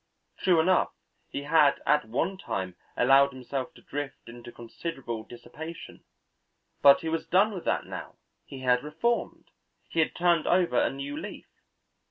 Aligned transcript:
True 0.39 0.59
enough 0.59 0.89
he 1.29 1.43
had 1.43 1.79
at 1.85 2.05
one 2.09 2.35
time 2.35 2.75
allowed 2.97 3.33
himself 3.33 3.71
to 3.75 3.83
drift 3.83 4.27
into 4.27 4.51
considerable 4.51 5.21
dissipation, 5.21 6.03
but 6.81 7.01
he 7.01 7.07
was 7.07 7.27
done 7.27 7.53
with 7.53 7.65
that 7.65 7.85
now, 7.85 8.15
he 8.43 8.61
had 8.61 8.83
reformed, 8.83 9.51
he 9.89 9.99
had 9.99 10.15
turned 10.15 10.47
over 10.47 10.79
a 10.81 10.89
new 10.89 11.15
leaf. 11.15 11.45